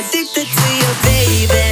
[0.00, 1.68] addicted to your baby.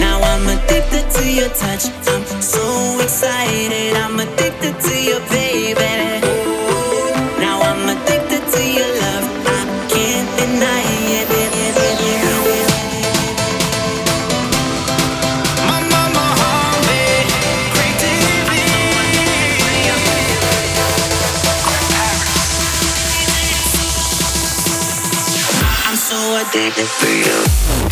[0.00, 1.84] Now I'm addicted to your touch.
[2.08, 3.94] I'm so excited.
[3.96, 5.20] I'm addicted to your.
[5.20, 5.37] Baby.
[26.52, 27.87] So addicted to you.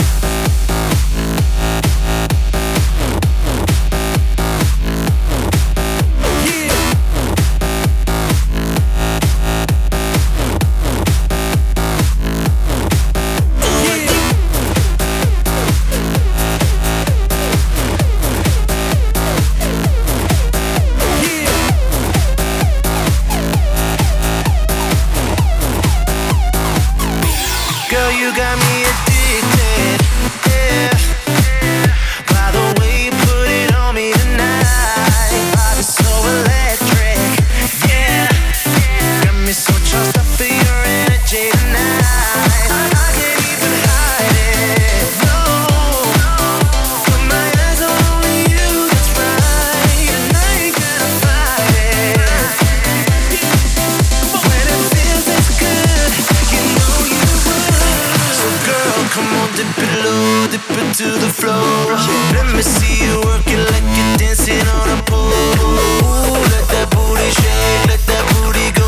[59.74, 61.96] It low, dip it to the floor.
[62.36, 65.30] Let me see you work it like you're dancing on a pole.
[65.32, 68.86] Ooh, let that booty shake, let that booty go.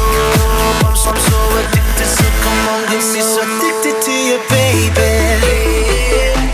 [0.86, 5.10] I'm so, I'm so addicted, so come on, get me so addicted to you, baby.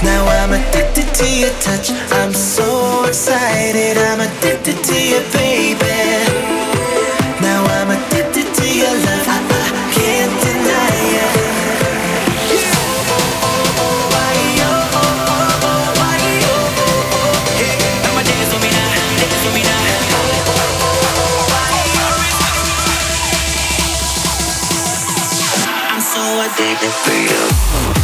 [0.04, 1.90] Now I'm addicted to your touch.
[2.12, 3.96] I'm so excited.
[3.96, 5.53] I'm addicted to you, baby.
[26.24, 28.03] so addicted for you.